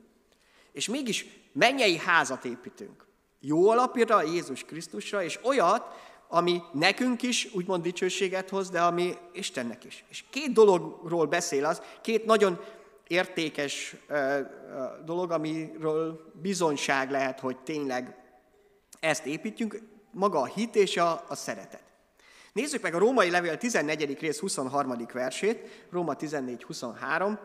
[0.72, 3.07] és mégis mennyei házat építünk.
[3.40, 5.86] Jó alapira Jézus Krisztusra, és olyat,
[6.28, 10.04] ami nekünk is úgymond dicsőséget hoz, de ami Istennek is.
[10.08, 12.60] És két dologról beszél az, két nagyon
[13.06, 13.96] értékes
[15.04, 18.16] dolog, amiről bizonyság lehet, hogy tényleg
[19.00, 21.82] ezt építjük, maga a hit és a, a szeretet.
[22.52, 24.18] Nézzük meg a római levél 14.
[24.20, 24.96] rész 23.
[25.12, 27.38] versét, Róma 14.23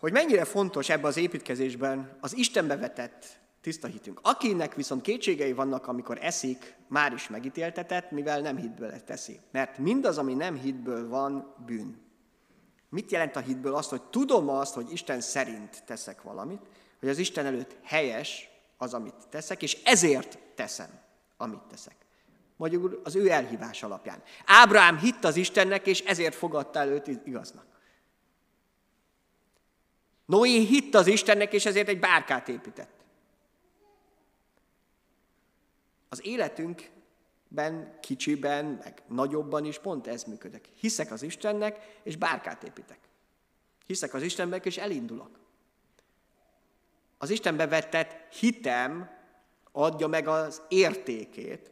[0.00, 4.20] hogy mennyire fontos ebbe az építkezésben az Istenbe vetett tiszta hitünk.
[4.22, 9.40] Akinek viszont kétségei vannak, amikor eszik, már is megítéltetett, mivel nem hitből teszi.
[9.50, 12.08] Mert mindaz, ami nem hitből van, bűn.
[12.88, 16.62] Mit jelent a hitből azt, hogy tudom azt, hogy Isten szerint teszek valamit,
[17.00, 21.00] hogy az Isten előtt helyes az, amit teszek, és ezért teszem,
[21.36, 21.96] amit teszek.
[22.56, 24.22] Mondjuk az ő elhívás alapján.
[24.46, 27.64] Ábrám hitt az Istennek, és ezért fogadta előtt igaznak.
[30.30, 33.04] Noé hitt az Istennek, és ezért egy bárkát épített.
[36.08, 40.68] Az életünkben, kicsiben, meg nagyobban is pont ez működik.
[40.74, 42.98] Hiszek az Istennek, és bárkát építek.
[43.86, 45.38] Hiszek az Istennek, és elindulok.
[47.18, 49.10] Az Istenbe vetett hitem
[49.72, 51.70] adja meg az értékét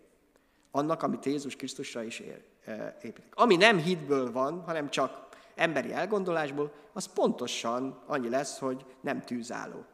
[0.70, 2.98] annak, amit Jézus Krisztusra is ér, e.
[3.30, 5.27] Ami nem hitből van, hanem csak
[5.58, 9.84] emberi elgondolásból, az pontosan annyi lesz, hogy nem tűzálló.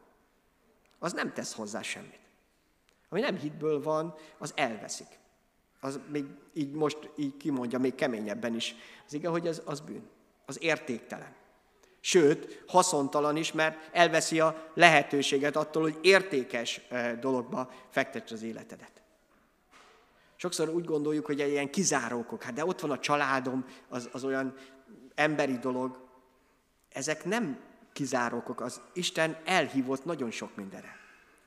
[0.99, 2.19] Az nem tesz hozzá semmit.
[3.09, 5.19] Ami nem hitből van, az elveszik.
[5.79, 8.75] Az még így most így kimondja, még keményebben is.
[9.05, 10.09] Az igen, hogy az, az bűn.
[10.45, 11.33] Az értéktelen.
[11.99, 16.81] Sőt, haszontalan is, mert elveszi a lehetőséget attól, hogy értékes
[17.19, 19.01] dologba fektets az életedet.
[20.35, 24.23] Sokszor úgy gondoljuk, hogy egy ilyen kizárókok, hát de ott van a családom, az, az
[24.23, 24.55] olyan
[25.15, 25.99] emberi dolog.
[26.89, 27.59] Ezek nem
[27.93, 30.95] kizárókok, az Isten elhívott nagyon sok mindenre.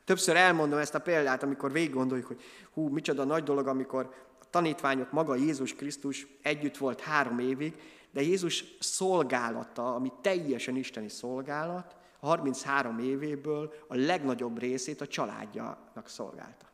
[0.05, 2.41] Többször elmondom ezt a példát, amikor végig gondoljuk, hogy
[2.73, 7.75] hú, micsoda nagy dolog, amikor a tanítványok maga Jézus Krisztus együtt volt három évig,
[8.11, 16.09] de Jézus szolgálata, ami teljesen isteni szolgálat, a 33 évéből a legnagyobb részét a családjának
[16.09, 16.67] szolgálta.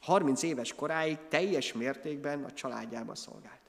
[0.00, 3.63] 30 éves koráig teljes mértékben a családjába szolgált.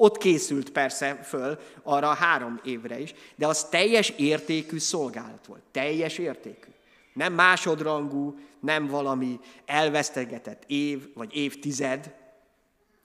[0.00, 5.62] Ott készült persze föl arra három évre is, de az teljes értékű szolgálat volt.
[5.70, 6.70] Teljes értékű.
[7.12, 12.14] Nem másodrangú, nem valami elvesztegetett év vagy évtized,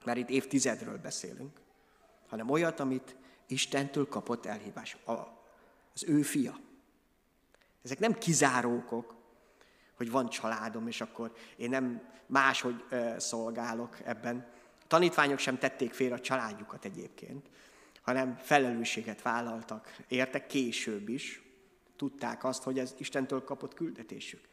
[0.04, 1.60] mert itt évtizedről beszélünk,
[2.30, 3.16] hanem olyat, amit
[3.48, 4.98] Istentől kapott elhívás.
[5.94, 6.60] Az ő fia.
[7.84, 9.16] Ezek nem kizárókok,
[9.98, 12.84] hogy van családom, és akkor én nem máshogy
[13.18, 14.53] szolgálok ebben.
[14.94, 17.50] Tanítványok sem tették félre a családjukat egyébként,
[18.02, 19.96] hanem felelősséget vállaltak.
[20.08, 21.42] Értek később is,
[21.98, 24.48] tudták azt, hogy ez Istentől kapott küldetésük.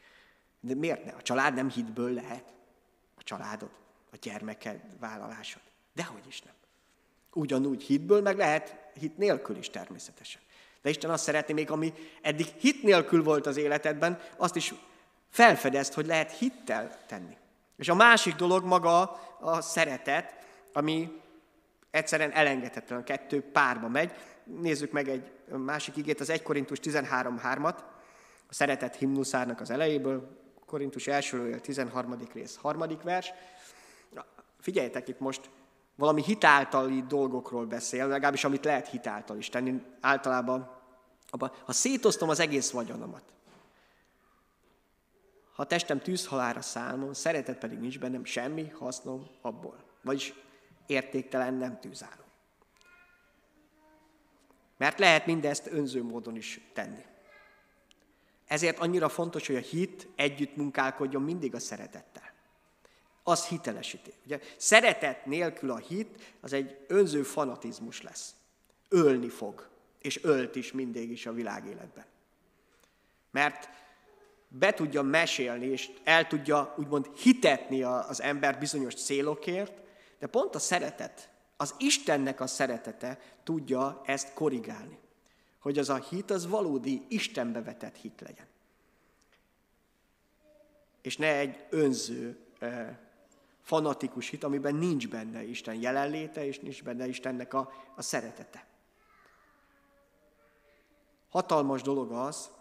[0.59, 1.11] De miért ne?
[1.11, 2.53] A család nem hitből lehet.
[3.15, 3.69] A családod,
[4.11, 5.61] a gyermeked vállalásod.
[5.95, 6.53] Dehogy is nem.
[7.33, 10.41] Ugyanúgy hitből, meg lehet hit nélkül is természetesen.
[10.81, 14.73] De Isten azt szeretné még, ami eddig hit nélkül volt az életedben, azt is
[15.29, 17.37] felfedezt, hogy lehet hittel tenni.
[17.81, 20.35] És a másik dolog maga a szeretet,
[20.73, 21.21] ami
[21.91, 24.11] egyszerűen elengedhetetlen, a kettő párba megy.
[24.43, 27.75] Nézzük meg egy másik igét, az 1 Korintus 13.3-at,
[28.47, 32.17] a szeretet himnuszárnak az elejéből, Korintus első 13.
[32.33, 33.31] rész, harmadik vers.
[34.59, 35.49] Figyeljetek itt most,
[35.95, 39.81] valami hitáltali dolgokról beszél, legalábbis amit lehet hitáltal is tenni.
[40.01, 40.71] Általában,
[41.29, 43.23] abba, ha szétoztom az egész vagyonomat,
[45.53, 49.83] ha testem tűzhalára számon, szeretet pedig nincs bennem, semmi hasznom abból.
[50.01, 50.33] Vagyis
[50.85, 52.23] értéktelen, nem tűzálló.
[54.77, 57.05] Mert lehet mindezt önző módon is tenni.
[58.47, 62.33] Ezért annyira fontos, hogy a hit együtt munkálkodjon mindig a szeretettel.
[63.23, 64.13] Az hitelesíti.
[64.25, 68.35] Ugye szeretet nélkül a hit az egy önző fanatizmus lesz.
[68.89, 72.05] Ölni fog, és ölt is mindig is a világéletben.
[73.31, 73.69] Mert
[74.53, 79.73] be tudja mesélni, és el tudja úgymond hitetni az ember bizonyos célokért,
[80.19, 84.99] de pont a szeretet, az Istennek a szeretete tudja ezt korrigálni.
[85.59, 88.47] Hogy az a hit az valódi Istenbe vetett hit legyen.
[91.01, 92.39] És ne egy önző,
[93.61, 98.65] fanatikus hit, amiben nincs benne Isten jelenléte, és nincs benne Istennek a, a szeretete.
[101.29, 102.51] Hatalmas dolog az,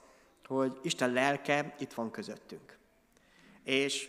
[0.56, 2.78] hogy Isten lelke itt van közöttünk.
[3.64, 4.08] És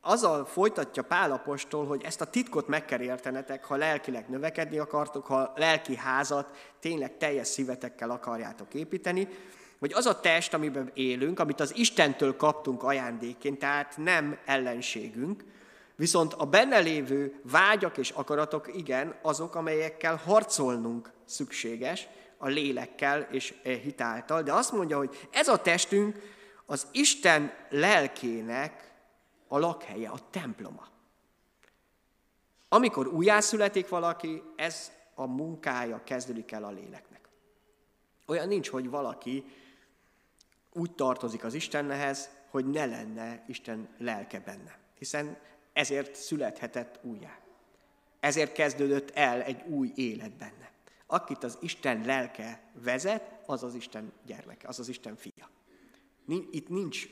[0.00, 5.26] azzal folytatja Pál apostol, hogy ezt a titkot meg kell értenetek, ha lelkileg növekedni akartok,
[5.26, 9.28] ha lelki házat tényleg teljes szívetekkel akarjátok építeni,
[9.78, 15.44] hogy az a test, amiben élünk, amit az Istentől kaptunk ajándékként, tehát nem ellenségünk,
[15.96, 22.08] viszont a benne lévő vágyak és akaratok, igen, azok, amelyekkel harcolnunk szükséges,
[22.44, 26.18] a lélekkel és e, hitáltal, de azt mondja, hogy ez a testünk
[26.66, 28.92] az Isten lelkének
[29.48, 30.88] a lakhelye, a temploma.
[32.68, 37.28] Amikor újjászületik valaki, ez a munkája kezdődik el a léleknek.
[38.26, 39.44] Olyan nincs, hogy valaki
[40.72, 44.78] úgy tartozik az Istennehez, hogy ne lenne Isten lelke benne.
[44.98, 45.38] Hiszen
[45.72, 47.38] ezért születhetett újjá.
[48.20, 50.73] Ezért kezdődött el egy új élet benne.
[51.14, 55.50] Akit az Isten lelke vezet, az az Isten gyermeke, az az Isten fia.
[56.50, 57.06] Itt nincs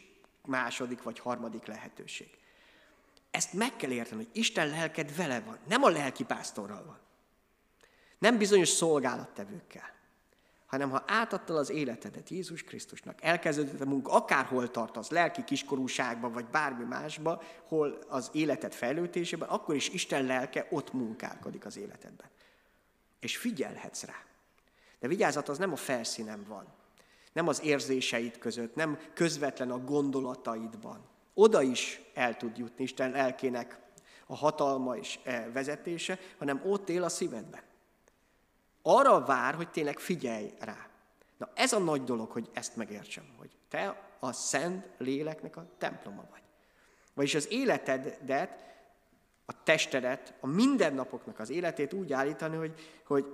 [0.44, 2.28] második vagy harmadik lehetőség.
[3.30, 6.98] Ezt meg kell érteni, hogy Isten lelked vele van, nem a lelki pásztorral van.
[8.18, 9.94] Nem bizonyos szolgálattevőkkel,
[10.66, 16.46] hanem ha átadtad az életedet Jézus Krisztusnak, elkezdődött a munka, akárhol tartasz, lelki kiskorúságban, vagy
[16.46, 22.30] bármi másba, hol az életed fejlődésében, akkor is Isten lelke ott munkálkodik az életedben.
[23.22, 24.14] És figyelhetsz rá.
[25.00, 26.66] De vigyázat, az nem a felszínen van.
[27.32, 31.08] Nem az érzéseid között, nem közvetlen a gondolataidban.
[31.34, 33.78] Oda is el tud jutni Isten lelkének
[34.26, 37.62] a hatalma és e, vezetése, hanem ott él a szívedben.
[38.82, 40.86] Arra vár, hogy tényleg figyelj rá.
[41.38, 46.24] Na ez a nagy dolog, hogy ezt megértsem, hogy te a szent léleknek a temploma
[46.30, 46.42] vagy.
[47.14, 48.64] Vagyis az életedet,
[49.46, 52.72] a testedet, a mindennapoknak az életét úgy állítani, hogy,
[53.06, 53.26] hogy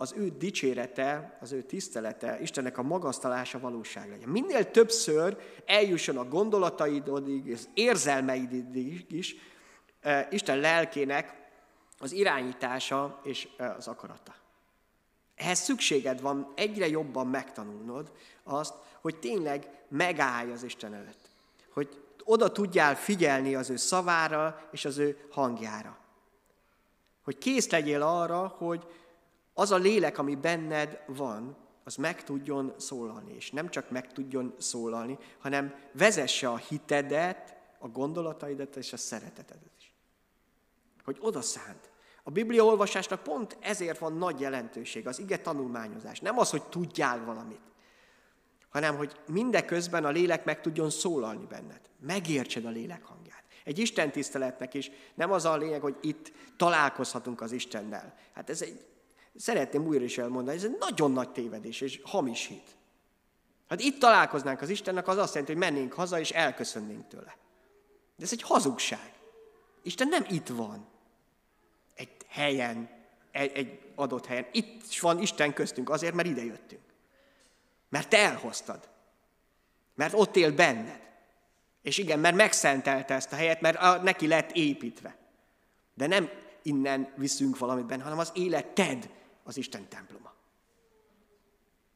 [0.00, 4.28] az ő dicsérete, az ő tisztelete, Istennek a magasztalása valóság legyen.
[4.28, 9.36] Minél többször eljusson a gondolataidodig, az érzelmeidig is,
[10.00, 11.50] eh, Isten lelkének
[11.98, 14.34] az irányítása és eh, az akarata.
[15.34, 21.28] Ehhez szükséged van egyre jobban megtanulnod azt, hogy tényleg megállj az Isten előtt.
[21.72, 25.98] Hogy oda tudjál figyelni az ő szavára és az ő hangjára.
[27.22, 28.86] Hogy kész legyél arra, hogy
[29.54, 33.34] az a lélek, ami benned van, az meg tudjon szólalni.
[33.34, 39.72] És nem csak meg tudjon szólalni, hanem vezesse a hitedet, a gondolataidat és a szeretetedet
[39.78, 39.92] is.
[41.04, 41.90] Hogy oda szánt.
[42.22, 46.20] A Biblia olvasásnak pont ezért van nagy jelentőség, az ige tanulmányozás.
[46.20, 47.60] Nem az, hogy tudjál valamit,
[48.70, 51.80] hanem hogy mindeközben a lélek meg tudjon szólalni benned.
[52.00, 53.44] Megértsed a lélek hangját.
[53.64, 58.14] Egy Isten tiszteletnek is nem az a lényeg, hogy itt találkozhatunk az Istennel.
[58.34, 58.84] Hát ez egy,
[59.36, 62.76] szeretném újra is elmondani, ez egy nagyon nagy tévedés és hamis hit.
[63.68, 67.36] Hát itt találkoznánk az Istennek, az azt jelenti, hogy mennénk haza és elköszönnénk tőle.
[68.16, 69.12] De ez egy hazugság.
[69.82, 70.88] Isten nem itt van
[71.94, 72.90] egy helyen,
[73.30, 74.46] egy, egy adott helyen.
[74.52, 76.89] Itt van Isten köztünk azért, mert ide jöttünk.
[77.90, 78.88] Mert te elhoztad.
[79.94, 81.00] Mert ott él benned.
[81.82, 85.16] És igen, mert megszentelte ezt a helyet, mert neki lett építve.
[85.94, 86.30] De nem
[86.62, 89.10] innen viszünk valamit benne, hanem az életed
[89.44, 90.32] az Isten temploma.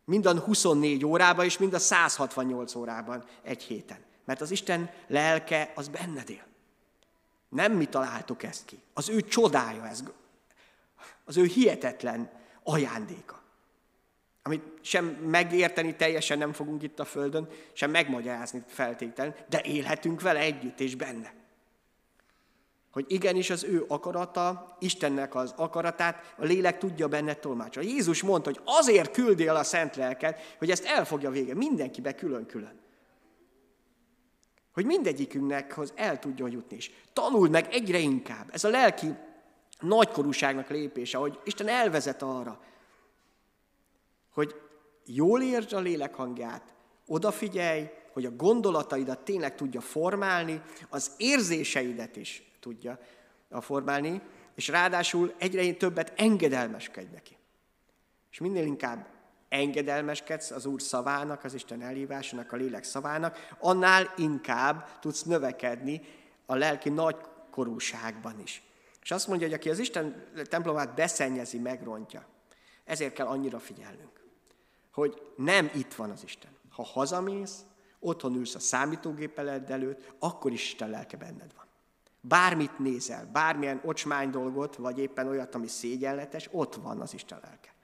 [0.04, 3.98] Mind a 24 órában és mind a 168 órában egy héten.
[4.24, 6.46] Mert az Isten lelke az benned él.
[7.48, 8.83] Nem mi találtuk ezt ki.
[8.92, 10.02] Az ő csodája ez.
[11.24, 12.30] Az ő hihetetlen
[12.62, 13.42] ajándéka.
[14.46, 20.40] Amit sem megérteni teljesen nem fogunk itt a Földön, sem megmagyarázni feltétlenül, de élhetünk vele
[20.40, 21.35] együtt és benne.
[22.90, 27.88] Hogy igenis az ő akarata, Istennek az akaratát, a lélek tudja benne tolmácsolni.
[27.88, 32.14] Jézus mondta, hogy azért küldi el a szent lelket, hogy ezt el fogja vége, mindenkibe
[32.14, 32.80] külön-külön.
[34.72, 36.90] Hogy mindegyikünknek el tudjon jutni is.
[37.12, 38.48] Tanuld meg egyre inkább.
[38.52, 39.14] Ez a lelki
[39.80, 42.61] nagykorúságnak lépése, hogy Isten elvezet arra,
[44.34, 44.60] hogy
[45.04, 46.74] jól értsd a lélek hangját,
[47.06, 52.98] odafigyelj, hogy a gondolataidat tényleg tudja formálni, az érzéseidet is tudja
[53.50, 54.20] formálni,
[54.54, 57.36] és ráadásul egyre többet engedelmeskedj neki.
[58.30, 59.06] És minél inkább
[59.48, 66.02] engedelmeskedsz az Úr szavának, az Isten elhívásának, a lélek szavának, annál inkább tudsz növekedni
[66.46, 68.62] a lelki nagykorúságban is.
[69.02, 72.26] És azt mondja, hogy aki az Isten templomát beszennyezi, megrontja.
[72.84, 74.23] Ezért kell annyira figyelnünk,
[74.94, 76.50] hogy nem itt van az Isten.
[76.70, 77.64] Ha hazamész,
[77.98, 81.64] otthon ülsz a számítógép előtt, akkor is Isten lelke benned van.
[82.20, 87.74] Bármit nézel, bármilyen ocsmány dolgot, vagy éppen olyat, ami szégyenletes, ott van az Isten lelke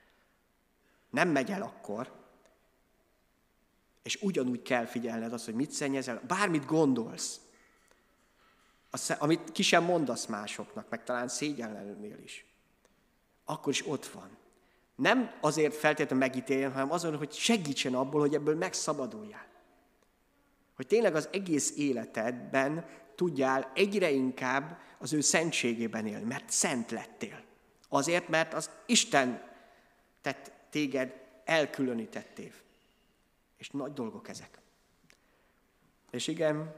[1.11, 2.13] nem megy el akkor,
[4.03, 7.41] és ugyanúgy kell figyelned azt, hogy mit szennyezel, bármit gondolsz,
[8.91, 12.47] azt, amit ki sem mondasz másoknak, meg talán szégyenlennél is,
[13.45, 14.39] akkor is ott van.
[15.01, 19.47] Nem azért feltétlenül megítéljen, hanem azon, hogy segítsen abból, hogy ebből megszabaduljál.
[20.77, 27.43] Hogy tényleg az egész életedben tudjál egyre inkább az ő szentségében élni, mert szent lettél.
[27.89, 29.43] Azért, mert az Isten
[30.21, 32.53] tett téged elkülönítettél.
[33.57, 34.59] És nagy dolgok ezek.
[36.11, 36.75] És igen,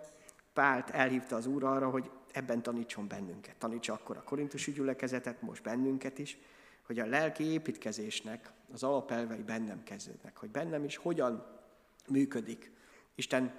[0.52, 3.56] Pált elhívta az Úr arra, hogy ebben tanítson bennünket.
[3.56, 6.38] Tanítsa akkor a korintusi gyülekezetet, most bennünket is,
[6.82, 11.46] hogy a lelki építkezésnek az alapelvei bennem kezdődnek, hogy bennem is hogyan
[12.08, 12.72] működik.
[13.14, 13.54] Isten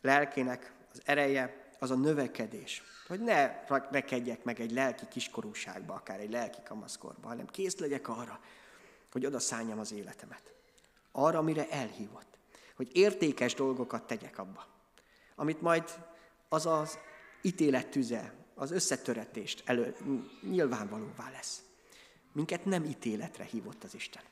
[0.00, 2.82] lelkének az ereje, az a növekedés.
[3.06, 8.40] Hogy ne rekedjek meg egy lelki kiskorúságba, akár egy lelki kamaszkorba, hanem kész legyek arra,
[9.12, 10.52] hogy oda szálljam az életemet.
[11.12, 12.38] Arra, amire elhívott.
[12.76, 14.66] Hogy értékes dolgokat tegyek abba.
[15.34, 15.84] Amit majd
[16.48, 16.98] az az
[17.42, 19.96] ítélet tüze, az összetöretést elő,
[20.50, 21.62] nyilvánvalóvá lesz.
[22.32, 24.22] Minket nem ítéletre hívott az Isten.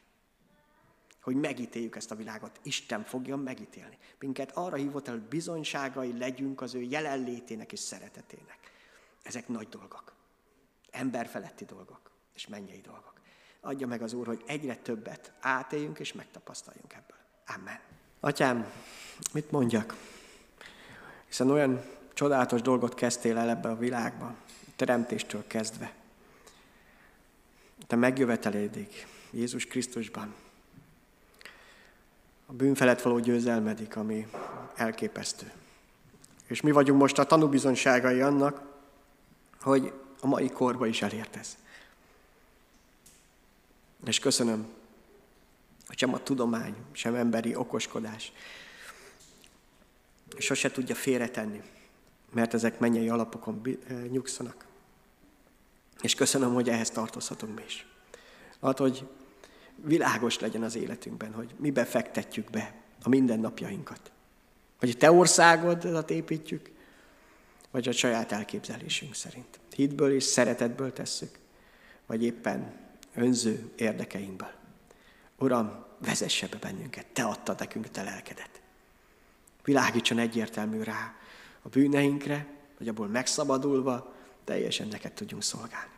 [1.20, 2.60] hogy megítéljük ezt a világot.
[2.62, 3.98] Isten fogja megítélni.
[4.18, 8.58] Minket arra hívott el, hogy bizonyságai legyünk az ő jelenlétének és szeretetének.
[9.22, 10.12] Ezek nagy dolgok.
[10.90, 13.12] Emberfeletti dolgok és mennyei dolgok.
[13.60, 17.18] Adja meg az Úr, hogy egyre többet átéljünk és megtapasztaljunk ebből.
[17.56, 17.80] Amen.
[18.20, 18.72] Atyám,
[19.32, 19.96] mit mondjak?
[21.26, 21.84] Hiszen olyan
[22.14, 24.34] csodálatos dolgot kezdtél el ebbe a világba,
[24.76, 25.92] teremtéstől kezdve.
[27.86, 30.34] Te megjövetelédig Jézus Krisztusban.
[32.46, 34.26] A bűn felett való győzelmedik, ami
[34.74, 35.52] elképesztő.
[36.46, 38.62] És mi vagyunk most a tanúbizonyságai annak,
[39.60, 41.56] hogy a mai korba is elért ez.
[44.04, 44.66] És köszönöm,
[45.86, 48.32] hogy sem a tudomány, sem emberi okoskodás
[50.38, 51.62] sose tudja félretenni,
[52.32, 53.78] mert ezek mennyei alapokon
[54.10, 54.67] nyugszanak.
[56.02, 57.86] És köszönöm, hogy ehhez tartozhatunk mi is.
[58.62, 59.06] Hát, hogy
[59.84, 64.10] világos legyen az életünkben, hogy mi befektetjük be a mindennapjainkat.
[64.78, 66.70] Hogy a te országodat építjük,
[67.70, 69.60] vagy a saját elképzelésünk szerint.
[69.74, 71.38] Hitből és szeretetből tesszük,
[72.06, 72.76] vagy éppen
[73.14, 74.50] önző érdekeinkből.
[75.38, 78.60] Uram, vezesse be bennünket, Te adtad nekünk Te lelkedet.
[79.64, 81.14] Világítson egyértelmű rá
[81.62, 82.46] a bűneinkre,
[82.76, 84.14] hogy abból megszabadulva
[84.48, 85.92] teljesen neked tudjunk szolgálni.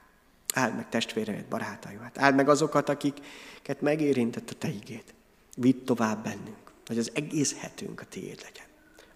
[0.55, 2.19] Áld meg testvéreimet, barátaimat.
[2.19, 5.15] Áld meg azokat, akiket megérintett a Te igét.
[5.57, 8.67] Vidd tovább bennünk, hogy az egész hetünk a Tiéd legyen.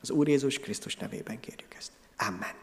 [0.01, 1.93] Az Úr Jézus Krisztus nevében kérjük ezt.
[2.17, 2.55] Amen.